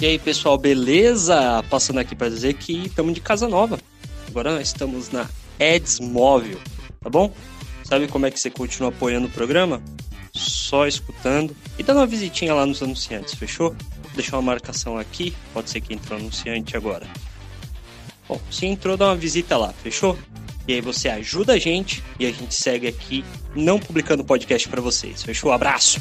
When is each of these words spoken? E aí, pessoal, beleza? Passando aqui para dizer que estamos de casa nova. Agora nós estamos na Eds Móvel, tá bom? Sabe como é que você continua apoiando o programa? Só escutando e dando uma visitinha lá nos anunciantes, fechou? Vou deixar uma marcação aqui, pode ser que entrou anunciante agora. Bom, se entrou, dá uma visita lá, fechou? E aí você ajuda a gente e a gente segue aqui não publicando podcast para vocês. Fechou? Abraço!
E 0.00 0.06
aí, 0.06 0.18
pessoal, 0.18 0.56
beleza? 0.56 1.64
Passando 1.68 1.98
aqui 1.98 2.14
para 2.14 2.28
dizer 2.28 2.54
que 2.54 2.86
estamos 2.86 3.12
de 3.14 3.20
casa 3.20 3.48
nova. 3.48 3.78
Agora 4.28 4.54
nós 4.54 4.68
estamos 4.68 5.10
na 5.10 5.28
Eds 5.58 5.98
Móvel, 5.98 6.60
tá 7.00 7.10
bom? 7.10 7.32
Sabe 7.82 8.06
como 8.06 8.26
é 8.26 8.30
que 8.30 8.38
você 8.38 8.50
continua 8.50 8.90
apoiando 8.90 9.26
o 9.26 9.30
programa? 9.30 9.82
Só 10.32 10.86
escutando 10.86 11.56
e 11.78 11.82
dando 11.82 11.96
uma 11.96 12.06
visitinha 12.06 12.54
lá 12.54 12.64
nos 12.64 12.82
anunciantes, 12.82 13.34
fechou? 13.34 13.70
Vou 13.70 14.12
deixar 14.14 14.36
uma 14.36 14.42
marcação 14.42 14.96
aqui, 14.96 15.34
pode 15.52 15.70
ser 15.70 15.80
que 15.80 15.92
entrou 15.92 16.18
anunciante 16.18 16.76
agora. 16.76 17.06
Bom, 18.28 18.40
se 18.50 18.66
entrou, 18.66 18.96
dá 18.96 19.06
uma 19.06 19.16
visita 19.16 19.56
lá, 19.56 19.72
fechou? 19.82 20.16
E 20.68 20.74
aí 20.74 20.80
você 20.80 21.08
ajuda 21.08 21.54
a 21.54 21.58
gente 21.58 22.04
e 22.20 22.26
a 22.26 22.30
gente 22.30 22.54
segue 22.54 22.86
aqui 22.86 23.24
não 23.56 23.80
publicando 23.80 24.22
podcast 24.22 24.68
para 24.68 24.82
vocês. 24.82 25.22
Fechou? 25.22 25.50
Abraço! 25.50 25.98